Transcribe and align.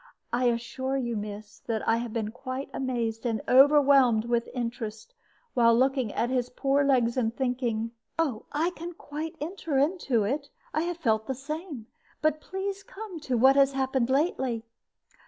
I 0.33 0.45
assure 0.45 0.97
you, 0.97 1.15
miss, 1.15 1.59
that 1.67 1.87
I 1.87 1.97
have 1.97 2.11
been 2.11 2.31
quite 2.31 2.71
amazed 2.73 3.23
and 3.23 3.39
overwhelmed 3.47 4.25
with 4.25 4.49
interest 4.51 5.13
while 5.53 5.77
looking 5.77 6.11
at 6.13 6.31
his 6.31 6.49
poor 6.49 6.83
legs, 6.83 7.17
and 7.17 7.31
thinking" 7.37 7.91
"I 8.51 8.71
can 8.75 8.93
quite 8.95 9.35
enter 9.39 9.77
into 9.77 10.23
it. 10.23 10.49
I 10.73 10.81
have 10.85 10.97
felt 10.97 11.27
the 11.27 11.35
same. 11.35 11.85
But 12.19 12.41
please 12.41 12.79
to 12.79 12.85
come 12.87 13.19
to 13.19 13.37
what 13.37 13.55
has 13.55 13.73
happened 13.73 14.09
lately." 14.09 14.63